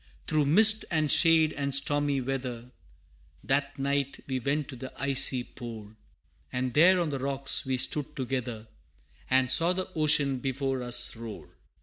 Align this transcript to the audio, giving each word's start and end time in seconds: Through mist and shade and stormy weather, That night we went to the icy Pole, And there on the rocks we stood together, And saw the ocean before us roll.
Through 0.25 0.45
mist 0.47 0.83
and 0.89 1.11
shade 1.11 1.53
and 1.53 1.75
stormy 1.75 2.21
weather, 2.21 2.71
That 3.43 3.77
night 3.77 4.19
we 4.25 4.39
went 4.39 4.67
to 4.69 4.75
the 4.75 4.91
icy 4.99 5.43
Pole, 5.43 5.91
And 6.51 6.73
there 6.73 6.99
on 6.99 7.11
the 7.11 7.19
rocks 7.19 7.67
we 7.67 7.77
stood 7.77 8.15
together, 8.15 8.65
And 9.29 9.51
saw 9.51 9.73
the 9.73 9.89
ocean 9.93 10.39
before 10.39 10.81
us 10.81 11.15
roll. 11.15 11.49